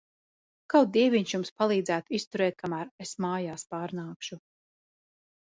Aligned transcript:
Kaut 0.73 0.95
Dieviņš 0.95 1.33
jums 1.35 1.53
palīdzētu 1.63 2.15
izturēt 2.21 2.57
kamēr 2.63 2.91
es 3.07 3.13
mājās 3.27 3.69
pārnākšu. 3.77 4.41